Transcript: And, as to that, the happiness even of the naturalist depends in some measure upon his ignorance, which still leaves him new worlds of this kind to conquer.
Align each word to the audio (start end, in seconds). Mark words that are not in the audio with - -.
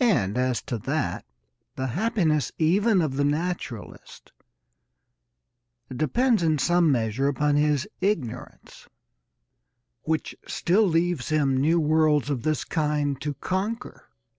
And, 0.00 0.38
as 0.38 0.62
to 0.62 0.78
that, 0.78 1.26
the 1.76 1.88
happiness 1.88 2.50
even 2.56 3.02
of 3.02 3.16
the 3.18 3.26
naturalist 3.26 4.32
depends 5.94 6.42
in 6.42 6.56
some 6.56 6.90
measure 6.90 7.28
upon 7.28 7.56
his 7.56 7.86
ignorance, 8.00 8.88
which 10.04 10.34
still 10.46 10.86
leaves 10.88 11.28
him 11.28 11.58
new 11.58 11.78
worlds 11.78 12.30
of 12.30 12.42
this 12.42 12.64
kind 12.64 13.20
to 13.20 13.34
conquer. 13.34 14.08